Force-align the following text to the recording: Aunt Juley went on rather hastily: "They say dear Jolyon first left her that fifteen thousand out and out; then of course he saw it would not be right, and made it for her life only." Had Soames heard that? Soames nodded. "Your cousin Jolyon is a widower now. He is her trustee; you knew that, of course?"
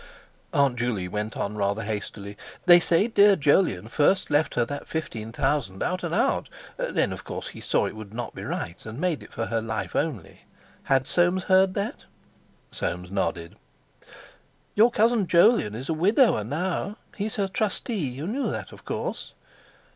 Aunt 0.51 0.77
Juley 0.79 1.07
went 1.07 1.37
on 1.37 1.55
rather 1.57 1.83
hastily: 1.83 2.35
"They 2.65 2.79
say 2.79 3.07
dear 3.07 3.35
Jolyon 3.35 3.87
first 3.87 4.31
left 4.31 4.55
her 4.55 4.65
that 4.65 4.87
fifteen 4.87 5.31
thousand 5.31 5.83
out 5.83 6.03
and 6.03 6.11
out; 6.11 6.49
then 6.79 7.13
of 7.13 7.23
course 7.23 7.49
he 7.49 7.61
saw 7.61 7.85
it 7.85 7.95
would 7.95 8.11
not 8.11 8.33
be 8.33 8.43
right, 8.43 8.83
and 8.83 8.99
made 8.99 9.21
it 9.21 9.31
for 9.31 9.45
her 9.45 9.61
life 9.61 9.95
only." 9.95 10.45
Had 10.85 11.05
Soames 11.05 11.43
heard 11.43 11.75
that? 11.75 12.05
Soames 12.71 13.11
nodded. 13.11 13.57
"Your 14.73 14.89
cousin 14.89 15.27
Jolyon 15.27 15.75
is 15.75 15.87
a 15.87 15.93
widower 15.93 16.43
now. 16.43 16.97
He 17.15 17.27
is 17.27 17.35
her 17.35 17.47
trustee; 17.47 18.07
you 18.09 18.25
knew 18.25 18.49
that, 18.49 18.71
of 18.71 18.83
course?" 18.85 19.33